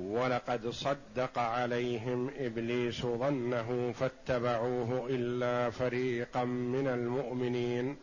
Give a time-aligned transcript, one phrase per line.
[0.00, 7.96] ولقد صدق عليهم إبليس ظنه فاتبعوه إلا فريقا من المؤمنين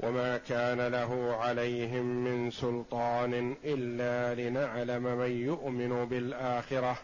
[0.00, 6.98] وما كان له عليهم من سلطان إلا لنعلم من يؤمن بالآخرة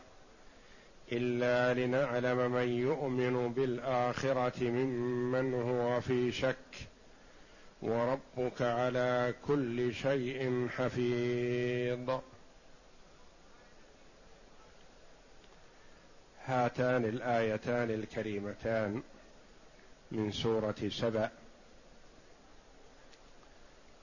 [1.13, 6.89] إلا لنعلم من يؤمن بالآخرة ممن هو في شك
[7.83, 12.11] وربك على كل شيء حفيظ
[16.47, 19.03] هاتان الآيتان الكريمتان
[20.13, 21.31] من سورة سبأ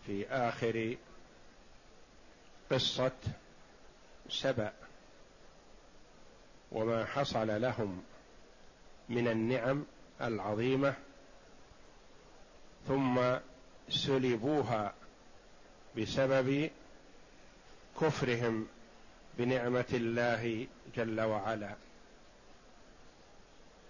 [0.05, 0.97] في آخر
[2.72, 3.12] قصة
[4.30, 4.73] سبأ
[6.72, 8.03] وما حصل لهم
[9.09, 9.86] من النعم
[10.22, 10.94] العظيمة
[12.88, 13.19] ثم
[13.89, 14.94] سلبوها
[15.97, 16.69] بسبب
[18.02, 18.67] كفرهم
[19.38, 21.75] بنعمة الله جل وعلا.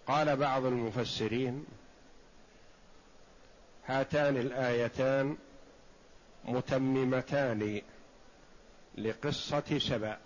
[0.08, 1.66] قال بعض المفسرين
[3.86, 5.38] هاتان الآيتان
[6.46, 7.82] متممتان
[8.98, 10.18] لقصة سبأ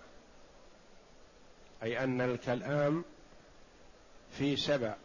[1.84, 3.03] أي أن الكلام
[4.31, 4.96] في سبأ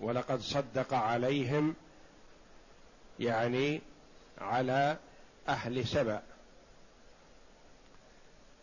[0.00, 1.74] ولقد صدق عليهم
[3.20, 3.80] يعني
[4.38, 4.96] على
[5.48, 6.22] أهل سبأ.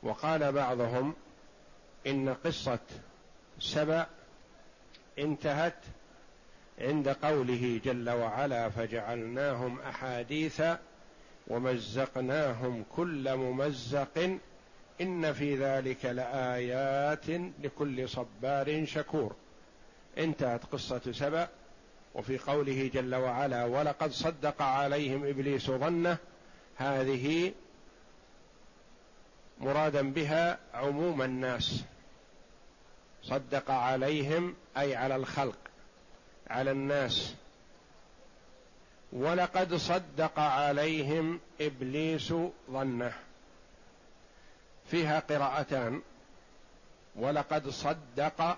[0.03, 1.15] وقال بعضهم
[2.07, 2.79] إن قصة
[3.59, 4.07] سبأ
[5.19, 5.75] انتهت
[6.79, 10.61] عند قوله جل وعلا فجعلناهم أحاديث
[11.47, 14.37] ومزقناهم كل ممزق
[15.01, 17.29] إن في ذلك لآيات
[17.63, 19.35] لكل صبار شكور.
[20.17, 21.47] انتهت قصة سبأ
[22.15, 26.17] وفي قوله جل وعلا ولقد صدق عليهم إبليس ظنه
[26.75, 27.51] هذه
[29.59, 31.83] مرادا بها عموم الناس.
[33.23, 35.57] صدق عليهم أي على الخلق
[36.47, 37.33] على الناس.
[39.13, 42.33] ولقد صدق عليهم إبليس
[42.71, 43.13] ظنه.
[44.91, 46.01] فيها قراءتان.
[47.15, 48.57] ولقد صدق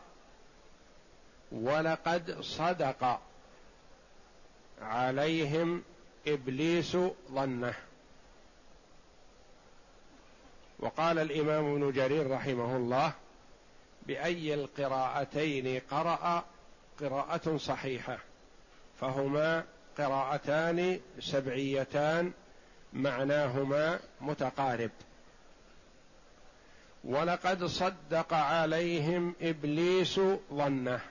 [1.52, 3.20] ولقد صدق
[4.82, 5.84] عليهم
[6.28, 6.98] إبليس
[7.32, 7.74] ظنه.
[10.80, 13.14] وقال الإمام ابن جرير رحمه الله
[14.08, 16.46] بأي القراءتين قرأ
[17.00, 18.18] قراءة صحيحة
[19.02, 19.64] فهما
[19.98, 22.34] قراءتان سبعيتان
[22.94, 24.92] معناهما متقارب.
[27.04, 30.20] ولقد صدق عليهم إبليس
[30.54, 31.02] ظنه.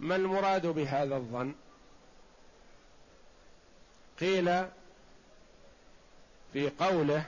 [0.00, 1.54] ما المراد بهذا الظن؟
[4.20, 4.64] قيل
[6.52, 7.24] في قوله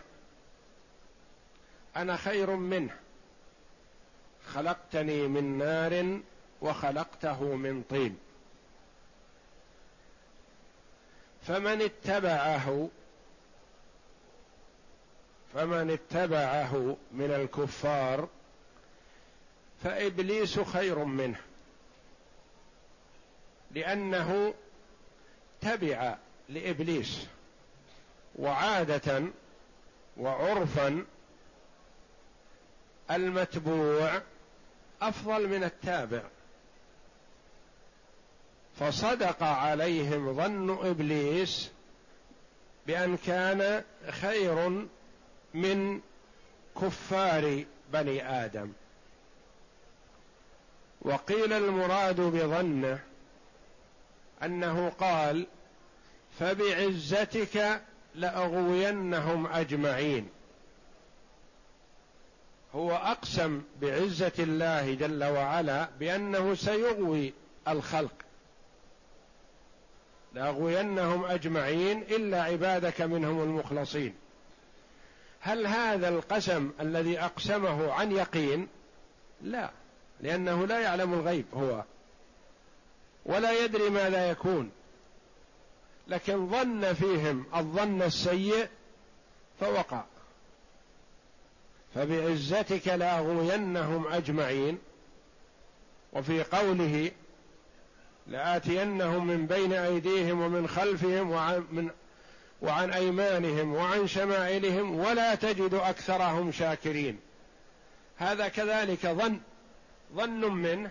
[1.96, 3.03] أنا خير منه.
[4.46, 6.20] خلقتني من نار
[6.60, 8.18] وخلقته من طين.
[11.46, 12.88] فمن اتبعه
[15.54, 18.28] فمن اتبعه من الكفار
[19.84, 21.40] فإبليس خير منه
[23.70, 24.54] لأنه
[25.60, 26.16] تبع
[26.48, 27.26] لإبليس
[28.36, 29.22] وعادة
[30.16, 31.04] وعرفا
[33.10, 34.22] المتبوع
[35.02, 36.22] أفضل من التابع.
[38.80, 41.70] فصدق عليهم ظن إبليس
[42.86, 44.86] بأن كان خير
[45.54, 46.00] من
[46.82, 48.72] كفار بني آدم.
[51.02, 52.98] وقيل المراد بظنه
[54.42, 55.46] أنه قال
[56.40, 57.82] فبعزتك
[58.14, 60.28] لأغوينهم أجمعين.
[62.74, 67.32] هو أقسم بعزة الله جل وعلا بأنه سيغوي
[67.68, 68.14] الخلق.
[70.32, 74.14] لاغوينهم أجمعين إلا عبادك منهم المخلصين.
[75.40, 78.68] هل هذا القسم الذي أقسمه عن يقين؟
[79.42, 79.70] لا
[80.20, 81.84] لأنه لا يعلم الغيب هو
[83.26, 84.70] ولا يدري ما لا يكون.
[86.08, 88.68] لكن ظن فيهم الظن السيء
[89.60, 90.04] فوقع.
[91.94, 94.78] فبعزتك لاغوينهم أجمعين.
[96.12, 97.10] وفي قوله
[98.26, 101.90] لآتينهم من بين أيديهم ومن خلفهم وعن من
[102.62, 107.20] وعن أيمانهم وعن شمائلهم ولا تجد أكثرهم شاكرين.
[108.16, 109.40] هذا كذلك ظن
[110.14, 110.90] ظن منه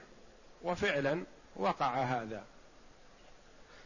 [0.64, 1.24] وفعلا
[1.56, 2.44] وقع هذا.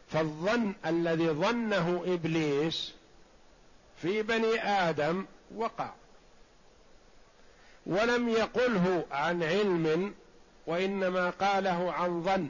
[0.09, 2.93] فالظن الذي ظنه إبليس
[4.01, 5.25] في بني آدم
[5.55, 5.91] وقع.
[7.87, 10.15] ولم يقله عن علم
[10.67, 12.49] وإنما قاله عن ظن.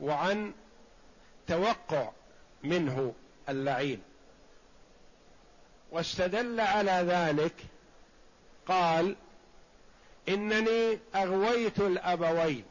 [0.00, 0.52] وعن
[1.46, 2.10] توقع
[2.64, 3.14] منه
[3.48, 4.02] اللعين.
[5.90, 7.54] واستدل على ذلك
[8.66, 9.16] قال
[10.28, 12.64] إنني أغويت الأبوين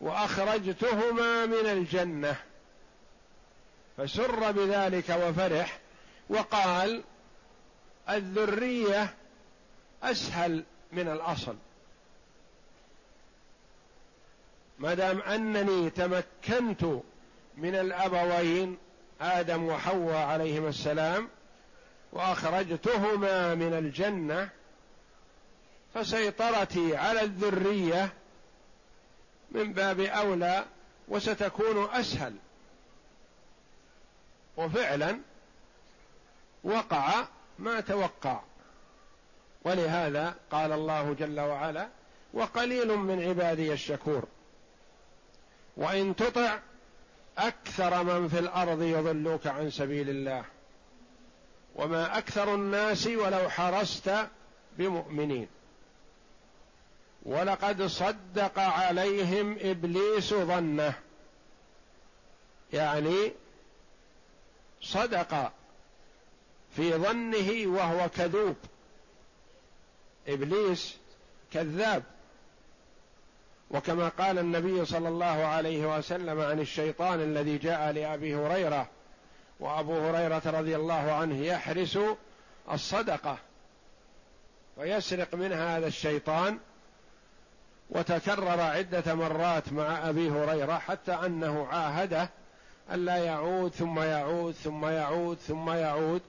[0.00, 2.36] وأخرجتهما من الجنة.
[3.96, 5.78] فسر بذلك وفرح
[6.28, 7.04] وقال
[8.10, 9.14] الذرية
[10.02, 11.56] أسهل من الأصل.
[14.78, 16.84] ما دام أنني تمكنت
[17.56, 18.78] من الأبوين
[19.20, 21.28] آدم وحواء عليهما السلام
[22.12, 24.48] وأخرجتهما من الجنة
[25.94, 28.12] فسيطرتي على الذرية
[29.50, 30.64] من باب أولى
[31.08, 32.34] وستكون أسهل.
[34.56, 35.20] وفعلا
[36.64, 37.26] وقع
[37.58, 38.40] ما توقع.
[39.64, 41.88] ولهذا قال الله جل وعلا
[42.32, 44.24] وقليل من عبادي الشكور.
[45.76, 46.58] وإن تطع
[47.38, 50.44] أكثر من في الأرض يضلوك عن سبيل الله.
[51.76, 54.26] وما أكثر الناس ولو حرست
[54.78, 55.48] بمؤمنين.
[57.22, 60.94] ولقد صدق عليهم إبليس ظنه.
[62.72, 63.32] يعني
[64.80, 65.52] صدق
[66.76, 68.56] في ظنه وهو كذوب.
[70.28, 70.96] إبليس
[71.52, 72.02] كذاب.
[73.70, 78.88] وكما قال النبي صلى الله عليه وسلم عن الشيطان الذي جاء لأبي هريرة
[79.60, 81.98] وأبو هريرة رضي الله عنه يحرس
[82.72, 83.38] الصدقة
[84.76, 86.58] ويسرق منها هذا الشيطان
[87.90, 92.28] وتكرر عدة مرات مع أبي هريرة حتى أنه عاهده
[92.92, 96.22] الا يعود ثم يعود ثم يعود ثم يعود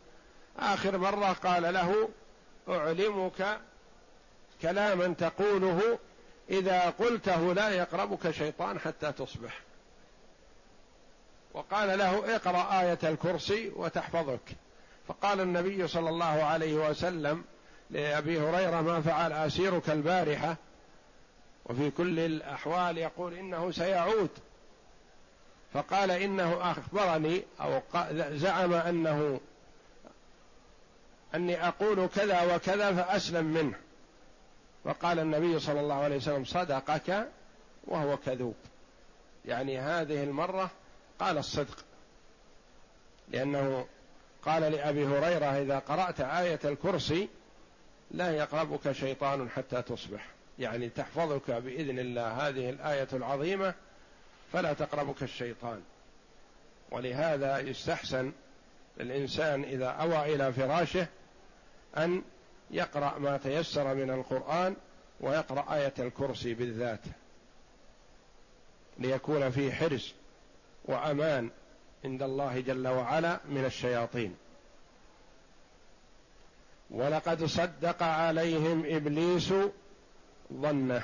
[0.60, 2.10] آخر مرة قال له
[2.70, 3.60] أعلمك
[4.62, 6.00] كلاما تقوله
[6.50, 9.62] إذا قلته لا يقربك شيطان حتى تصبح.
[11.54, 14.56] وقال له اقرأ آية الكرسي وتحفظك.
[15.08, 17.44] فقال النبي صلى الله عليه وسلم
[17.90, 20.56] لأبي هريرة ما فعل أسيرك البارحة؟
[21.66, 24.30] وفي كل الأحوال يقول إنه سيعود.
[25.74, 27.82] فقال إنه أخبرني أو
[28.32, 29.40] زعم أنه
[31.36, 33.78] أني أقول كذا وكذا فأسلم منه.
[34.84, 37.28] فقال النبي صلى الله عليه وسلم صدقك
[37.88, 38.56] وهو كذوب.
[39.46, 40.72] يعني هذه المرة
[41.20, 41.86] قال الصدق.
[43.30, 43.88] لأنه
[44.46, 47.30] قال لأبي هريرة إذا قرأت آية الكرسي
[48.12, 50.28] لا يقربك شيطان حتى تصبح.
[50.60, 53.74] يعني تحفظك بإذن الله هذه الآية العظيمة
[54.54, 55.82] فلا تقربك الشيطان.
[56.92, 58.32] ولهذا يستحسن
[58.98, 61.08] للانسان إذا أوى إلى فراشه
[61.98, 62.22] أن
[62.72, 64.76] يقرأ ما تيسر من القرآن
[65.20, 67.02] ويقرأ آية الكرسي بالذات
[68.98, 70.14] ليكون فيه حرص
[70.86, 71.50] وأمان
[72.06, 74.36] عند الله جل وعلا من الشياطين.
[76.90, 79.54] ولقد صدق عليهم إبليس
[80.54, 81.04] ظنه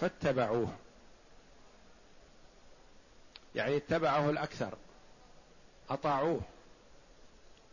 [0.00, 0.68] فاتبعوه.
[3.54, 4.74] يعني اتبعه الأكثر
[5.90, 6.40] أطاعوه.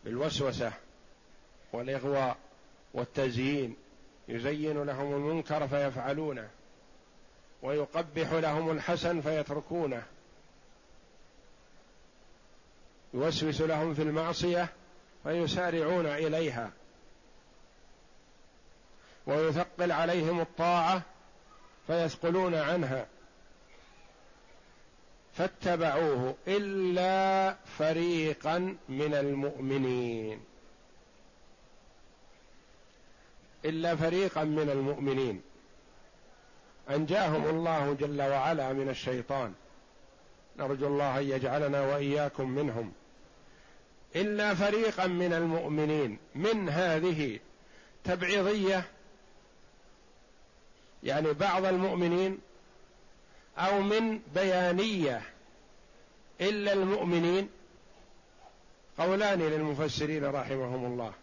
[0.06, 0.74] بالوسوسة
[1.74, 2.38] والإغواء
[2.94, 3.76] والتزيين
[4.28, 6.50] يزين لهم المنكر فيفعلونه
[7.62, 10.04] ويقبح لهم الحسن فيتركونه
[13.14, 14.70] يوسوس لهم في المعصية
[15.24, 16.72] فيسارعون إليها
[19.28, 21.02] ويثقل عليهم الطاعة
[21.88, 23.08] فيثقلون عنها.
[25.42, 30.40] فاتبعوه إلا فريقا من المؤمنين.
[33.66, 35.42] إلا فريقا من المؤمنين.
[36.90, 39.54] أنجاهم الله جل وعلا من الشيطان.
[40.58, 42.94] نرجو الله أن يجعلنا وإياكم منهم.
[44.16, 46.18] إلا فريقا من المؤمنين.
[46.36, 47.40] من هذه
[48.04, 48.84] تبعيضية
[51.04, 52.40] يعني بعض المؤمنين
[53.58, 55.31] أو من بيانية
[56.42, 57.50] إلا المؤمنين
[58.98, 61.14] قولان للمفسرين رحمهم الله.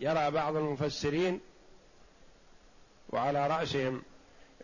[0.00, 1.40] يرى بعض المفسرين
[3.10, 4.02] وعلى رأسهم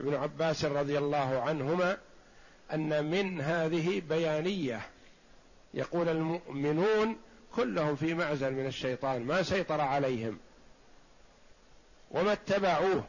[0.01, 1.99] ابن عباس رضي الله عنهما
[2.73, 4.81] أن من هذه بيانية
[5.75, 7.17] يقول المؤمنون
[7.57, 10.39] كلهم في معزل من الشيطان ما سيطر عليهم.
[12.11, 13.05] وما اتبعوه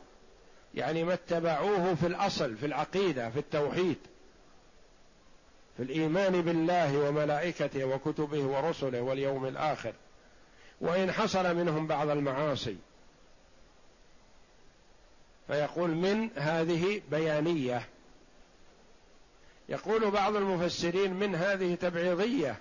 [0.76, 3.98] يعني ما اتبعوه في الأصل في العقيدة في التوحيد.
[5.78, 9.94] في الإيمان بالله وملائكته وكتبه ورسله واليوم الآخر.
[10.82, 12.78] وإن حصل منهم بعض المعاصي
[15.48, 17.88] فيقول من هذه بيانية.
[19.70, 22.58] يقول بعض المفسرين من هذه تبعيضية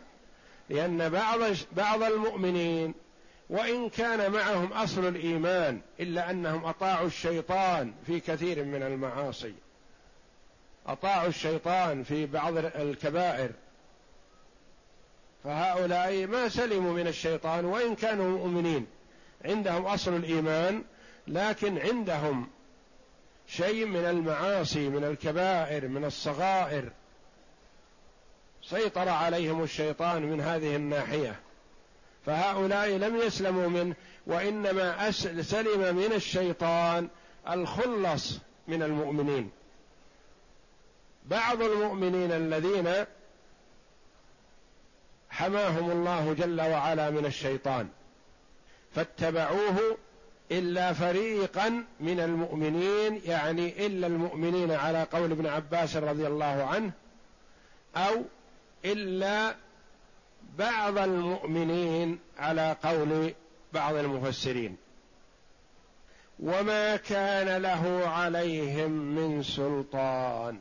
[0.70, 1.40] لأن بعض
[1.72, 2.94] بعض المؤمنين
[3.50, 9.54] وإن كان معهم أصل الإيمان إلا أنهم أطاعوا الشيطان في كثير من المعاصي.
[10.86, 13.50] أطاعوا الشيطان في بعض الكبائر.
[15.44, 18.86] فهؤلاء ما سلموا من الشيطان وإن كانوا مؤمنين.
[19.44, 20.84] عندهم أصل الإيمان
[21.28, 22.48] لكن عندهم
[23.48, 26.90] شيء من المعاصي من الكبائر من الصغائر.
[28.62, 31.40] سيطر عليهم الشيطان من هذه الناحية.
[32.26, 33.94] فهؤلاء لم يسلموا منه
[34.26, 35.10] وإنما
[35.42, 37.08] سلم من الشيطان
[37.50, 39.50] الخلص من المؤمنين.
[41.26, 43.06] بعض المؤمنين الذين
[45.30, 47.88] حماهم الله جل وعلا من الشيطان
[48.94, 49.96] فاتبعوه
[50.50, 56.92] إلا فريقا من المؤمنين يعني إلا المؤمنين على قول ابن عباس رضي الله عنه
[57.96, 58.22] أو
[58.84, 59.54] إلا
[60.58, 63.34] بعض المؤمنين على قول
[63.72, 64.76] بعض المفسرين.
[66.40, 70.60] وما كان له عليهم من سلطان.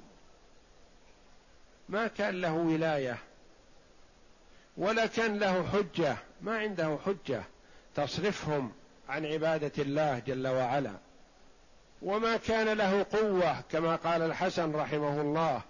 [1.91, 3.17] ما كان له ولاية
[4.77, 7.43] ولا كان له حجة ما عنده حجة.
[7.95, 8.71] تصرفهم
[9.09, 10.93] عن عبادة الله جل وعلا.
[12.01, 15.61] وما كان له قوة كما قال الحسن رحمه الله.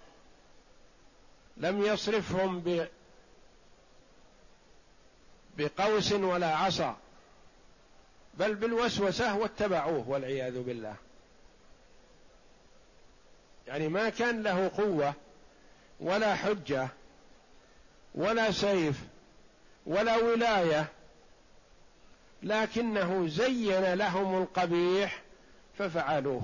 [1.56, 2.88] لم يصرفهم ب
[5.58, 6.96] بقوس ولا عصا.
[8.34, 10.96] بل بالوسوسة واتبعوه والعياذ بالله.
[13.66, 15.14] يعني ما كان له قوة
[16.02, 16.88] ولا حجة
[18.14, 19.00] ولا سيف
[19.86, 20.86] ولا ولاية
[22.42, 25.22] لكنه زين لهم القبيح
[25.78, 26.42] ففعلوه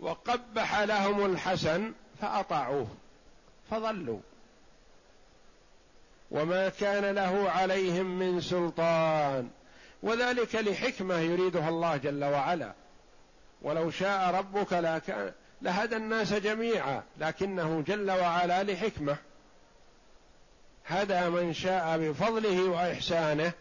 [0.00, 2.86] وقبح لهم الحسن فأطاعوه
[3.70, 4.20] فضلوا.
[6.30, 9.50] وما كان له عليهم من سلطان
[10.02, 12.72] وذلك لحكمة يريدها الله جل وعلا.
[13.62, 19.16] ولو شاء ربك لكان لهدى الناس جميعا لكنه جل وعلا لحكمة.
[20.86, 23.52] هدى من شاء بفضله وإحسانه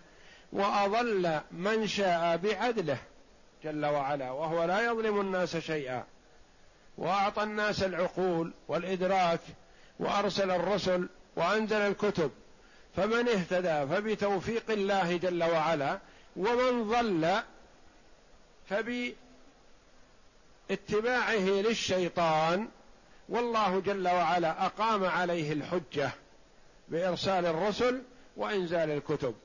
[0.53, 2.97] وأضل من شاء بعدله
[3.63, 6.03] جل وعلا وهو لا يظلم الناس شيئا.
[6.97, 9.39] وأعطى الناس العقول والإدراك
[9.99, 12.31] وأرسل الرسل وأنزل الكتب.
[12.95, 15.99] فمن اهتدى فبتوفيق الله جل وعلا
[16.35, 17.41] ومن ضل
[20.69, 22.67] فباتباعه للشيطان
[23.29, 26.11] والله جل وعلا أقام عليه الحجة
[26.87, 28.01] بإرسال الرسل
[28.37, 29.35] وإنزال الكتب.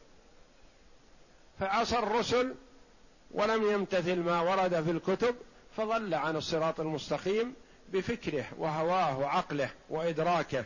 [1.61, 2.55] فعصى الرسل
[3.31, 5.35] ولم يمتثل ما ورد في الكتب
[5.77, 7.55] فضل عن الصراط المستقيم
[7.93, 10.65] بفكره وهواه وعقله وإدراكه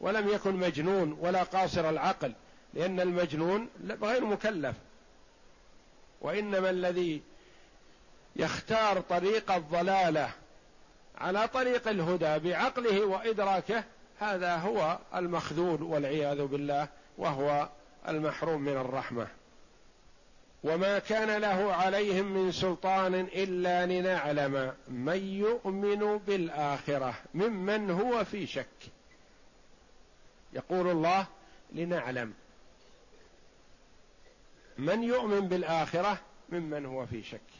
[0.00, 2.32] ولم يكن مجنون ولا قاصر العقل
[2.74, 3.68] لأن المجنون
[4.02, 4.76] غير مكلف.
[6.20, 7.22] وإنما الذي
[8.36, 10.30] يختار طريق الضلالة
[11.18, 13.84] على طريق الهدى بعقله وإدراكه
[14.20, 17.68] هذا هو المخذول والعياذ بالله وهو
[18.08, 19.26] المحروم من الرحمة.
[20.64, 28.66] وما كان له عليهم من سلطان إلا لنعلم من يؤمن بالآخرة ممن هو في شك.
[30.52, 31.26] يقول الله
[31.72, 32.34] لنعلم
[34.78, 36.18] من يؤمن بالآخرة
[36.48, 37.59] ممن هو في شك.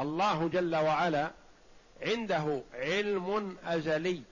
[0.00, 1.30] الله جل وعلا
[2.02, 4.22] عنده علم أزلي.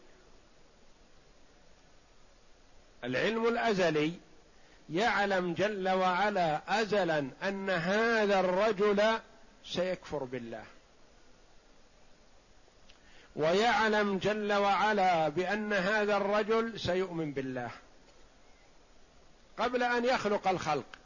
[3.05, 4.13] العلم الأزلي
[4.91, 9.19] يعلم جل وعلا أزلا أن هذا الرجل
[9.65, 10.65] سيكفر بالله.
[13.37, 17.71] ويعلم جل وعلا بأن هذا الرجل سيؤمن بالله.
[19.59, 20.98] قبل أن يخلق الخلق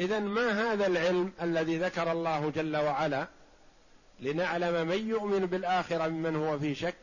[0.00, 3.26] إذا ما هذا العلم الذي ذكر الله جل وعلا
[4.20, 6.96] لنعلم من يؤمن بالآخرة ممن هو في شك؟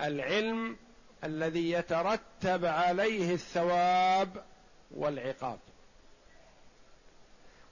[0.00, 0.76] العلم
[1.24, 4.44] الذي يترتب عليه الثواب
[4.90, 5.58] والعقاب.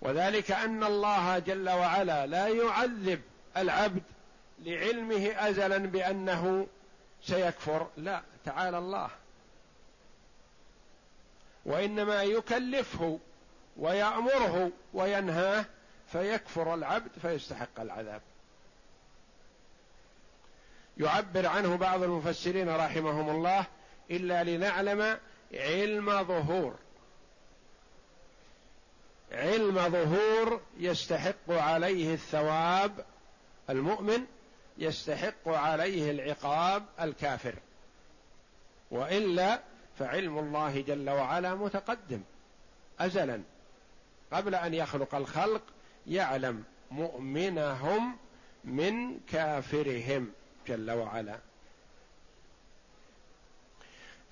[0.01, 3.21] وذلك أن الله جل وعلا لا يعذب
[3.57, 4.03] العبد
[4.59, 6.67] لعلمه ازلا بأنه
[7.23, 7.87] سيكفر.
[7.97, 9.11] لا تعالى الله.
[11.67, 13.19] وإنما يكلفه
[13.77, 15.65] ويأمره وينهاه
[16.13, 18.21] فيكفر العبد فيستحق العذاب.
[20.99, 23.67] يعبر عنه بعض المفسرين رحمهم الله
[24.11, 25.19] إلا لنعلم
[25.55, 26.75] علم ظهور.
[29.33, 33.05] علم ظهور يستحق عليه الثواب
[33.71, 34.27] المؤمن
[34.79, 37.55] يستحق عليه العقاب الكافر.
[38.91, 39.61] وإلا
[39.99, 42.21] فعلم الله جل وعلا متقدم.
[43.01, 43.43] ازلا.
[44.33, 45.63] قبل أن يخلق الخلق
[46.07, 48.17] يعلم مؤمنهم
[48.65, 50.33] من كافرهم
[50.69, 51.39] جل وعلا.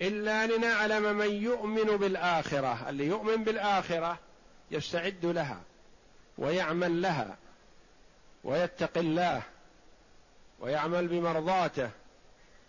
[0.03, 2.91] إلا لنعلم من يؤمن بالآخرة.
[2.91, 4.19] اللي يؤمن بالآخرة
[4.71, 5.61] يستعد لها
[6.39, 7.37] ويعمل لها
[8.45, 9.43] ويتقي الله
[10.61, 11.91] ويعمل بمرضاته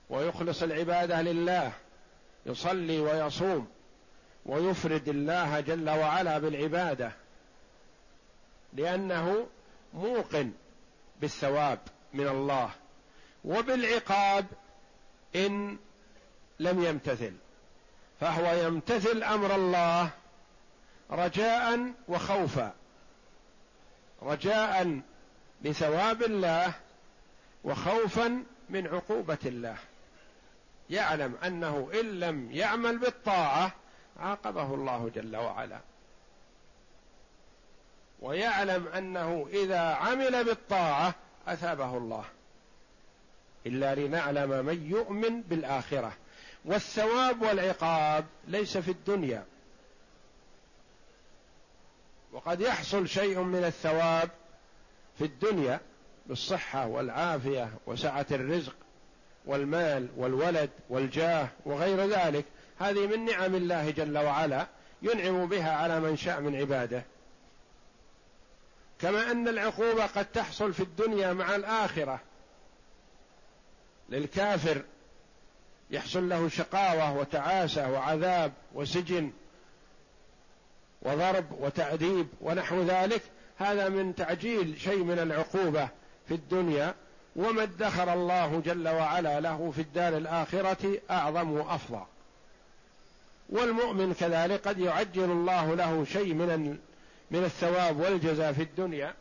[0.10, 1.74] ويخلص العبادة لله
[2.46, 3.68] يصلي ويصوم
[4.46, 7.12] ويفرد الله جل وعلا بالعبادة
[8.74, 9.48] لأنه
[9.94, 10.52] موقن
[11.22, 11.80] بالثواب
[12.14, 12.70] من الله
[13.46, 14.46] وبالعقاب
[15.36, 15.78] إن
[16.60, 17.34] لم يمتثل
[18.20, 20.10] فهو يمتثل أمر الله
[21.12, 22.74] رجاء وخوفا
[24.22, 25.02] رجاء
[25.62, 26.74] لثواب الله
[27.64, 29.78] وخوفا من عقوبة الله.
[30.90, 33.72] يعلم أنه إن لم يعمل بالطاعة
[34.20, 35.80] عاقبه الله جل وعلا.
[38.22, 41.16] ويعلم أنه إذا عمل بالطاعة
[41.48, 42.26] أثابه الله.
[43.66, 46.14] إلا لنعلم من يؤمن بالآخرة.
[46.66, 49.46] والثواب والعقاب ليس في الدنيا.
[52.32, 54.30] وقد يحصل شيء من الثواب
[55.18, 55.80] في الدنيا
[56.26, 58.76] بالصحة والعافية وسعة الرزق
[59.46, 62.46] والمال والولد والجاه وغير ذلك.
[62.80, 64.68] هذه من نعم الله جل وعلا
[65.02, 67.04] ينعم بها على من شاء من عباده.
[69.00, 72.20] كما أن العقوبة قد تحصل في الدنيا مع الآخرة.
[74.10, 74.82] للكافر
[75.92, 79.32] يحصل له شقاوة وتعاسة وعذاب وسجن
[81.02, 83.22] وضرب وتأديب ونحو ذلك.
[83.58, 85.90] هذا من تعجيل شيء من العقوبة
[86.28, 86.96] في الدنيا.
[87.36, 92.06] وما ادخر الله جل وعلا له في الدار الآخرة أعظم وأفضل.
[93.50, 96.78] والمؤمن كذلك قد يعجل الله له شيء من
[97.32, 99.14] من الثواب والجزاء في الدنيا.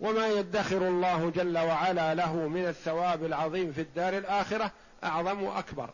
[0.00, 4.70] وما يدخر الله جل وعلا له من الثواب العظيم في الدار الآخرة
[5.04, 5.90] أعظم وأكبر.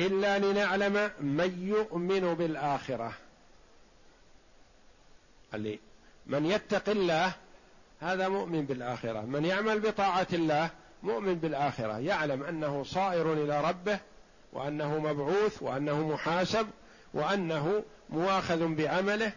[0.00, 3.12] إلا لنعلم من يؤمن بالآخرة.
[5.54, 5.78] اللي
[6.26, 7.32] من يتق الله
[8.00, 9.20] هذا مؤمن بالآخرة.
[9.20, 10.70] من يعمل بطاعة الله
[11.02, 11.98] مؤمن بالآخرة.
[11.98, 13.98] يعلم أنه صائر إلى ربه
[14.52, 16.66] وأنه مبعوث وأنه محاسب
[17.14, 19.32] وأنه مواخذ بعمله.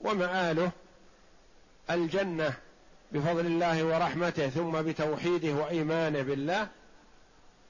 [0.00, 0.70] ومآله
[1.90, 2.52] الجنة
[3.12, 6.68] بفضل الله ورحمته ثم بتوحيده وإيمانه بالله.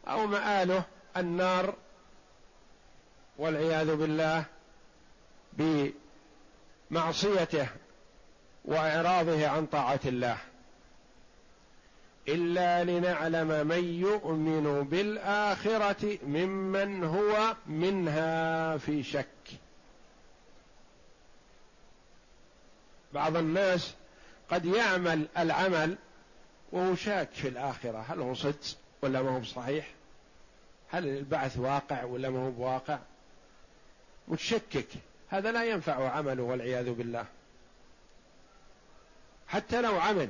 [0.09, 0.83] أو مآله
[1.17, 1.75] النار
[3.39, 4.45] والعياذ بالله
[6.91, 7.69] بمعصيته.
[8.71, 10.37] وإعراضه عن طاعة الله.
[12.29, 19.27] إلا لنعلم من يؤمن بالآخرة ممن هو منها في شك.
[23.13, 23.95] بعض الناس
[24.51, 25.97] قد يعمل العمل
[26.73, 28.05] وهو شاك في الآخرة.
[28.09, 29.91] هل هو صدق ولا ما هو صحيح
[30.91, 32.99] هل البعث واقع ولا ما هو بواقع؟
[34.29, 34.89] متشكك.
[35.29, 37.27] هذا لا ينفع عمله والعياذ بالله.
[39.51, 40.29] حتى لو عمل.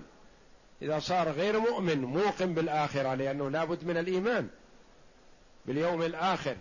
[0.82, 4.48] إذا صار غير مؤمن موقن بالآخرة لأنه لابد من الإيمان
[5.66, 6.56] باليوم الآخر.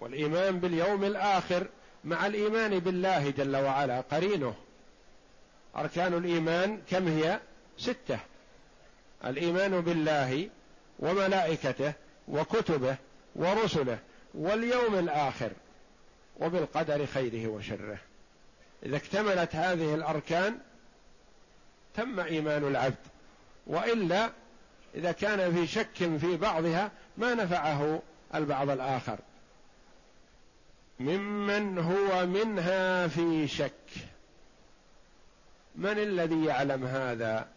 [0.00, 1.66] والإيمان باليوم الآخر
[2.04, 4.54] مع الإيمان بالله جل وعلا قرينه.
[5.76, 7.40] أركان الإيمان كم هي؟
[7.78, 8.18] ستة.
[9.24, 10.50] الإيمان بالله
[10.98, 11.92] وملائكته
[12.28, 12.96] وكتبه
[13.36, 13.98] ورسله
[14.34, 15.50] واليوم الآخر
[16.40, 17.98] وبالقدر خيره وشره.
[18.86, 20.58] إذا اكتملت هذه الأركان
[21.96, 22.96] تم إيمان العبد
[23.66, 24.30] وإلا
[24.94, 28.02] إذا كان في شك في بعضها ما نفعه
[28.34, 29.18] البعض الآخر.
[31.00, 33.72] ممن هو منها في شك.
[35.74, 37.48] من الذي يعلم هذا؟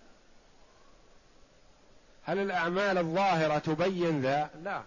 [2.24, 4.82] هل الأعمال الظاهرة تبين ذا؟ لا.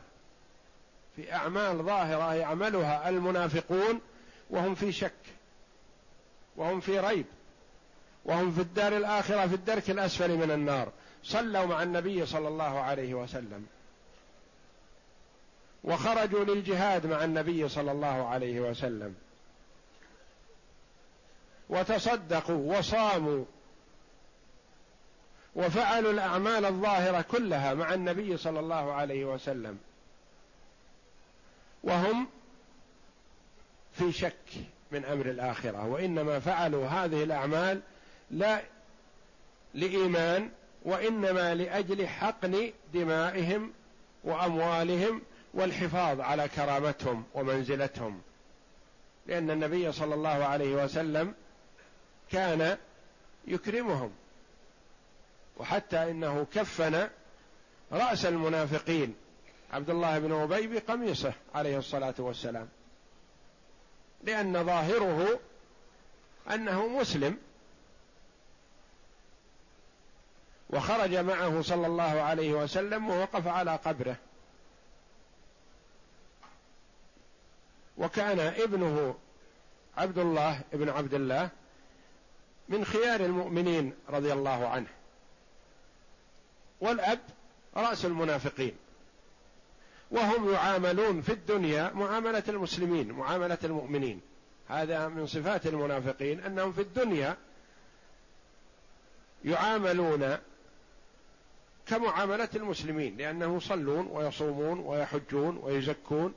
[1.16, 4.00] في أعمال ظاهرة يعملها المنافقون
[4.50, 5.12] وهم في شك
[6.56, 7.26] وهم في ريب.
[8.24, 10.92] وهم في الدار الآخرة في الدرك الأسفل من النار.
[11.24, 13.66] صلوا مع النبي صلى الله عليه وسلم.
[15.84, 19.14] وخرجوا للجهاد مع النبي صلى الله عليه وسلم.
[21.68, 23.44] وتصدقوا وصاموا.
[25.56, 29.78] وفعلوا الأعمال الظاهرة كلها مع النبي صلى الله عليه وسلم.
[31.82, 32.26] وهم
[33.92, 34.32] في شك
[34.92, 37.80] من أمر الآخرة وإنما فعلوا هذه الأعمال
[38.32, 38.62] لا
[39.74, 40.50] لإيمان
[40.84, 43.72] وإنما لأجل حقن دمائهم
[44.24, 45.22] وأموالهم
[45.54, 48.22] والحفاظ على كرامتهم ومنزلتهم.
[49.26, 51.34] لأن النبي صلى الله عليه وسلم
[52.30, 52.78] كان
[53.46, 54.12] يكرمهم
[55.56, 57.08] وحتى إنه كفن
[57.92, 59.14] رأس المنافقين
[59.72, 62.68] عبد الله بن أبي بقميصه عليه الصلاة والسلام
[64.22, 65.40] لأن ظاهره
[66.54, 67.38] أنه مسلم
[70.72, 74.16] وخرج معه صلى الله عليه وسلم ووقف على قبره.
[77.98, 79.14] وكان ابنه
[79.96, 81.48] عبد الله ابن عبد الله
[82.68, 84.88] من خيار المؤمنين رضي الله عنه.
[86.80, 87.20] والأب
[87.76, 88.76] رأس المنافقين.
[90.10, 94.20] وهم يعاملون في الدنيا معاملة المسلمين معاملة المؤمنين.
[94.68, 97.36] هذا من صفات المنافقين أنهم في الدنيا
[99.44, 100.38] يعاملون
[101.86, 106.34] كمعاملة المسلمين لأنهم يصلون ويصومون ويحجون ويزكون.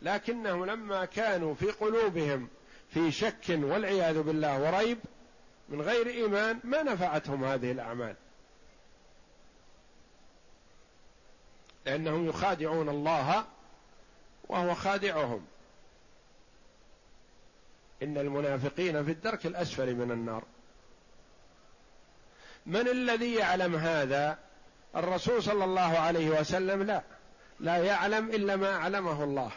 [0.00, 2.48] لكنهم لما كانوا في قلوبهم
[2.90, 4.98] في شك والعياذ بالله وريب
[5.68, 8.16] من غير إيمان ما نفعتهم هذه الأعمال.
[11.86, 13.44] لأنهم يخادعون الله
[14.48, 15.46] وهو خادعهم.
[18.02, 20.44] إن المنافقين في الدرك الأسفل من النار.
[22.66, 24.38] من الذي يعلم هذا؟
[24.96, 27.02] الرسول صلى الله عليه وسلم لا.
[27.60, 29.50] لا يعلم إلا ما اعلمه الله.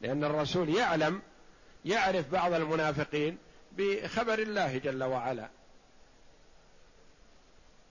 [0.00, 1.22] لأن الرسول يعلم
[1.84, 3.38] يعرف بعض المنافقين
[3.72, 5.48] بخبر الله جل وعلا.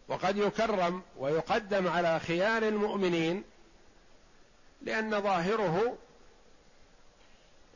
[0.07, 3.43] وقد يكرم ويقدم على خيار المؤمنين
[4.81, 5.97] لأن ظاهره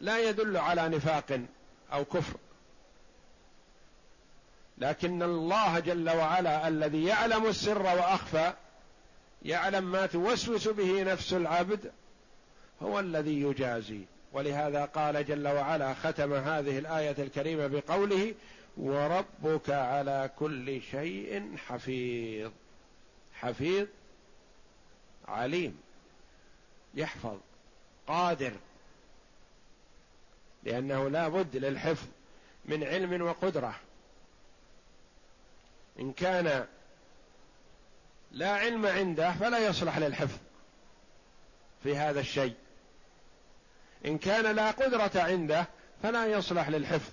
[0.01, 1.41] لا يدل على نفاق
[1.93, 2.37] أو كفر.
[4.77, 8.53] لكن الله جل وعلا الذي يعلم السر وأخفى
[9.45, 11.91] يعلم ما توسوس به نفس العبد
[12.81, 14.01] هو الذي يجازي.
[14.33, 18.33] ولهذا قال جل وعلا ختم هذه الآية الكريمة بقوله
[18.77, 22.51] وربك على كل شيء حفيظ.
[23.33, 23.87] حفيظ
[25.27, 25.77] عليم
[26.95, 27.37] يحفظ
[28.07, 28.51] قادر.
[30.63, 32.07] لأنه لا بد للحفظ
[32.65, 33.75] من علم وقدرة.
[35.99, 36.67] إن كان
[38.31, 40.37] لا علم عنده فلا يصلح للحفظ
[41.83, 42.55] في هذا الشيء.
[44.05, 45.67] إن كان لا قدرة عنده
[46.03, 47.11] فلا يصلح للحفظ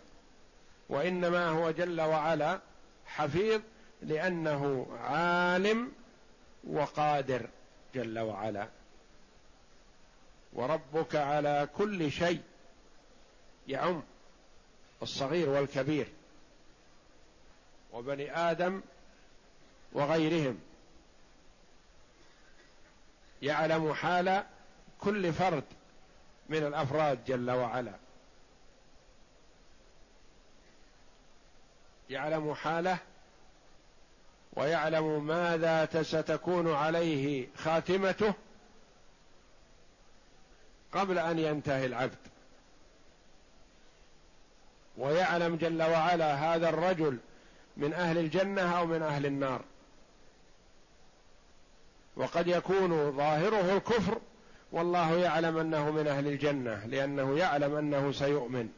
[0.88, 2.61] وإنما هو جل وعلا
[3.07, 3.61] حفيظ
[4.03, 5.92] لأنه عالم
[6.64, 7.49] وقادر
[7.94, 8.68] جل وعلا.
[10.53, 12.42] وربك على كل شيء
[13.68, 14.03] يعم
[15.03, 16.09] الصغير والكبير.
[17.94, 18.83] وبني آدم
[19.92, 20.61] وغيرهم.
[23.42, 24.44] يعلم حال
[25.00, 25.64] كل فرد
[26.48, 27.92] من الأفراد جل وعلا.
[32.11, 32.98] يعلم حاله
[34.52, 38.35] ويعلم ماذا ستكون عليه خاتمته
[40.92, 42.18] قبل أن ينتهي العبد.
[44.98, 47.18] ويعلم جل وعلا هذا الرجل
[47.76, 49.64] من أهل الجنة أو من أهل النار.
[52.16, 54.20] وقد يكون ظاهره الكفر
[54.72, 58.68] والله يعلم أنه من أهل الجنة لأنه يعلم أنه سيؤمن.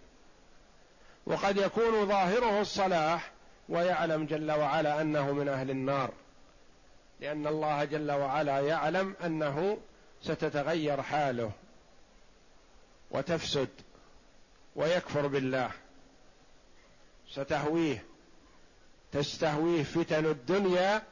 [1.27, 3.33] وقد يكون ظاهره الصلاح
[3.69, 6.13] ويعلم جل وعلا أنه من أهل النار.
[7.21, 9.79] لأن الله جل وعلا يعلم أنه
[10.23, 11.51] ستتغير حاله
[13.11, 13.69] وتفسد
[14.77, 15.71] ويكفر بالله
[17.29, 18.05] ستهويه.
[19.17, 21.03] تستهويه فتن الدنيا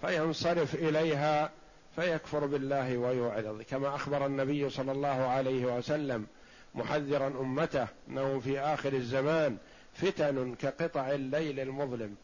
[0.00, 1.50] فينصرف إليها
[1.96, 6.26] فيكفر بالله ويعرض كما أخبر النبي صلى الله عليه وسلم
[6.74, 9.56] محذرا أمته أنه في آخر الزمان
[9.94, 12.16] فتن كقطع الليل المظلم.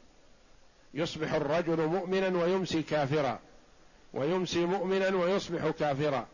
[0.94, 3.38] يصبح الرجل مؤمنا ويمسي كافرا
[4.14, 6.27] ويمسي مؤمنا ويصبح كافرا.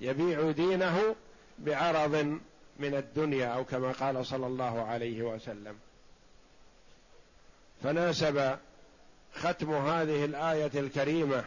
[0.00, 1.14] يبيع دينه
[1.58, 2.38] بعرض
[2.78, 5.76] من الدنيا أو كما قال صلى الله عليه وسلم.
[7.82, 8.56] فناسب
[9.34, 11.44] ختم هذه الآية الكريمة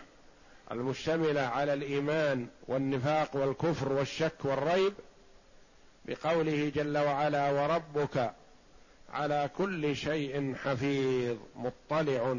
[0.72, 4.94] المشتملة على الإيمان والنفاق والكفر والشك والريب
[6.06, 8.34] بقوله جل وعلا وربك
[9.14, 12.36] على كل شيء حفيظ مطلع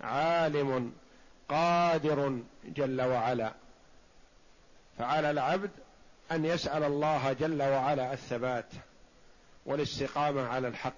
[0.00, 0.92] عالم
[1.48, 3.52] قادر جل وعلا.
[4.98, 5.70] فعلى العبد
[6.32, 8.66] أن يسأل الله جل وعلا الثبات
[9.66, 10.94] والاستقامة على الحق.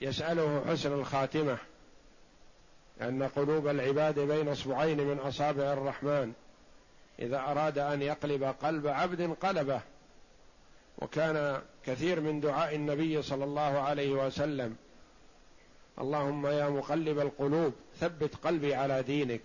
[0.00, 1.58] يسأله حسن الخاتمة
[3.00, 6.32] لأن قلوب العباد بين اصبعين من أصابع الرحمن
[7.18, 9.80] إذا أراد أن يقلب قلب عبد قلبه.
[10.98, 14.76] وكان كثير من دعاء النبي صلى الله عليه وسلم.
[15.98, 19.42] اللهم يا مقلب القلوب ثبت قلبي على دينك.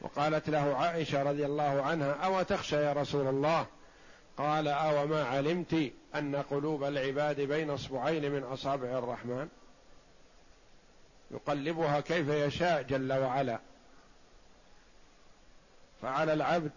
[0.00, 3.66] وقالت له عائشة رضي الله عنها أو تخشى يا رسول الله؟
[4.36, 9.48] قال أو ما علمت أن قلوب العباد بين أصبعين من أصابع الرحمن؟
[11.30, 13.60] يقلبها كيف يشاء جل وعلا.
[16.02, 16.70] فعلى العبد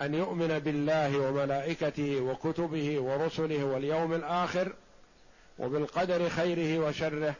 [0.00, 4.72] أن يؤمن بالله وملائكته وكتبه ورسله واليوم الآخر
[5.58, 7.34] وبالقدر خيره وشره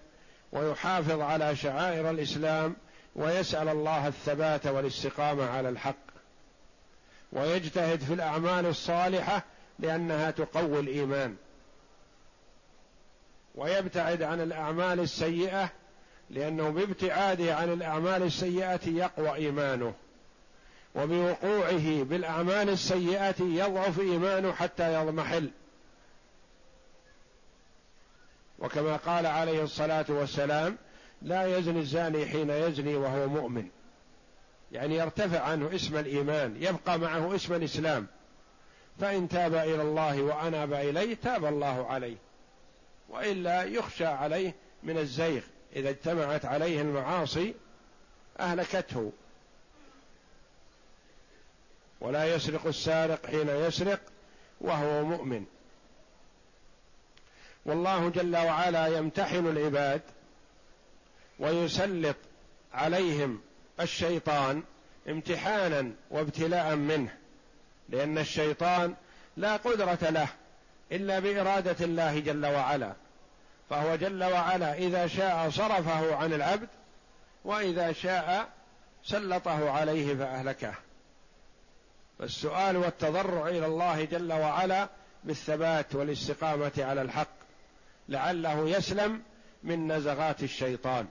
[0.53, 2.77] ويحافظ على شعائر الإسلام
[3.19, 6.09] ويسأل الله الثبات والاستقامة على الحق.
[7.33, 9.45] ويجتهد في الأعمال الصالحة
[9.79, 11.37] لأنها تقوي الإيمان.
[13.55, 15.71] ويبتعد عن الأعمال السيئة
[16.31, 19.95] لأنه بابتعاده عن الأعمال السيئة يقوى إيمانه.
[20.95, 25.51] وبوقوعه بالأعمال السيئة يضعف إيمانه حتى يضمحل.
[28.59, 30.79] وكما قال عليه الصلاة والسلام
[31.23, 33.69] لا يزني الزاني حين يزني وهو مؤمن.
[34.73, 38.07] يعني يرتفع عنه اسم الإيمان يبقى معه اسم الإسلام.
[39.01, 42.17] فإن تاب إلى الله وأناب إليه تاب الله عليه.
[43.09, 45.43] وإلا يخشى عليه من الزيغ.
[45.77, 47.55] إذا اجتمعت عليه المعاصي
[48.41, 49.13] أهلكته.
[52.01, 54.01] ولا يسرق السارق حين يسرق
[54.61, 55.45] وهو مؤمن.
[57.67, 60.03] والله جل وعلا يمتحن العباد
[61.39, 62.17] ويسلط
[62.73, 63.41] عليهم
[63.81, 64.63] الشيطان
[65.09, 67.15] امتحانا وابتلاء منه
[67.89, 68.95] لأن الشيطان
[69.37, 70.29] لا قدرة له
[70.93, 72.93] إلا بإرادة الله جل وعلا.
[73.71, 76.69] فهو جل وعلا إذا شاء صرفه عن العبد
[77.45, 78.49] وإذا شاء
[79.05, 80.75] سلطه عليه فأهلكه.
[82.19, 84.89] فالسؤال والتضرع إلى الله جل وعلا
[85.25, 87.39] بالثبات والاستقامة على الحق
[88.09, 89.23] لعله يسلم
[89.63, 91.07] من نزغات الشيطان.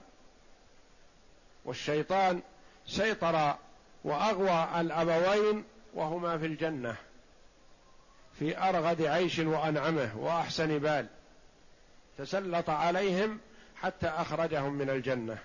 [1.68, 2.40] والشيطان
[2.86, 3.54] سيطر
[4.04, 6.96] وأغوى الأبوين وهما في الجنة
[8.38, 11.06] في أرغد عيش وأنعمه وأحسن بال
[12.18, 13.38] تسلط عليهم
[13.76, 15.38] حتى أخرجهم من الجنة.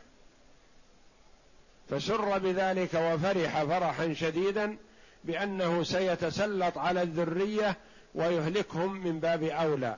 [1.90, 4.78] فسر بذلك وفرح فرحا شديدا
[5.24, 7.78] بأنه سيتسلط على الذرية
[8.16, 9.98] ويهلكهم من باب أولى.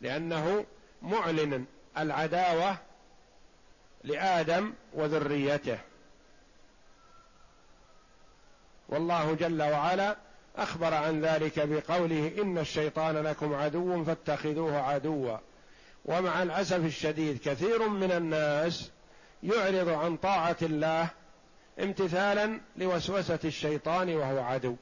[0.00, 0.66] لأنه
[1.02, 1.64] معلن
[1.98, 2.87] العداوة
[4.04, 5.78] لآدم وذريته.
[8.88, 10.16] والله جل وعلا
[10.56, 15.36] أخبر عن ذلك بقوله إن الشيطان لكم عدو فاتخذوه عدوا.
[16.04, 18.90] ومع الأسف الشديد كثير من الناس
[19.42, 21.08] يعرض عن طاعة الله
[21.80, 24.76] امتثالا لوسوسة الشيطان وهو عدو.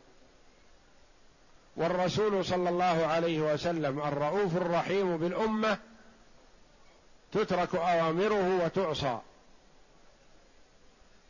[1.76, 5.78] والرسول صلى الله عليه وسلم الرؤوف الرحيم بالأمة
[7.32, 9.18] تترك أوامره وتعصى.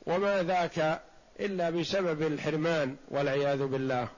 [0.07, 1.03] وما ذاك
[1.41, 4.09] إلا بسبب الحرمان والعياذ بالله.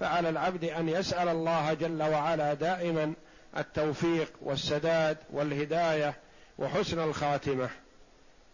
[0.00, 3.14] فعلى العبد أن يسأل الله جل وعلا دائما
[3.56, 6.14] التوفيق والسداد والهداية
[6.58, 7.68] وحسن الخاتمة.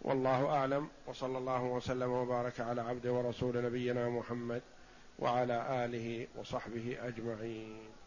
[0.02, 0.88] والله أعلم.
[1.06, 4.62] وصلى الله وسلم وبارك على عبده ورسول نبينا محمد
[5.18, 8.03] وعلى آله وصحبه أجمعين.